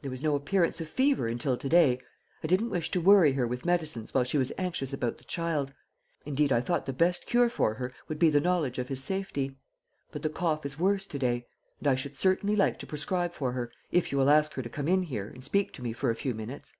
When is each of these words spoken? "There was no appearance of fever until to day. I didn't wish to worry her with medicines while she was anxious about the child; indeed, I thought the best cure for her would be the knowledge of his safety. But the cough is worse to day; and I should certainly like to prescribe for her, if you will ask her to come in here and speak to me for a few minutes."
"There 0.00 0.10
was 0.10 0.22
no 0.22 0.34
appearance 0.34 0.80
of 0.80 0.88
fever 0.88 1.28
until 1.28 1.58
to 1.58 1.68
day. 1.68 2.00
I 2.42 2.46
didn't 2.46 2.70
wish 2.70 2.90
to 2.90 3.02
worry 3.02 3.32
her 3.32 3.46
with 3.46 3.66
medicines 3.66 4.14
while 4.14 4.24
she 4.24 4.38
was 4.38 4.50
anxious 4.56 4.94
about 4.94 5.18
the 5.18 5.24
child; 5.24 5.74
indeed, 6.24 6.50
I 6.50 6.62
thought 6.62 6.86
the 6.86 6.92
best 6.94 7.26
cure 7.26 7.50
for 7.50 7.74
her 7.74 7.92
would 8.08 8.18
be 8.18 8.30
the 8.30 8.40
knowledge 8.40 8.78
of 8.78 8.88
his 8.88 9.04
safety. 9.04 9.58
But 10.10 10.22
the 10.22 10.30
cough 10.30 10.64
is 10.64 10.78
worse 10.78 11.04
to 11.04 11.18
day; 11.18 11.44
and 11.80 11.88
I 11.88 11.96
should 11.96 12.16
certainly 12.16 12.56
like 12.56 12.78
to 12.78 12.86
prescribe 12.86 13.32
for 13.34 13.52
her, 13.52 13.70
if 13.90 14.10
you 14.10 14.16
will 14.16 14.30
ask 14.30 14.54
her 14.54 14.62
to 14.62 14.70
come 14.70 14.88
in 14.88 15.02
here 15.02 15.28
and 15.28 15.44
speak 15.44 15.74
to 15.74 15.82
me 15.82 15.92
for 15.92 16.08
a 16.08 16.14
few 16.16 16.32
minutes." 16.34 16.72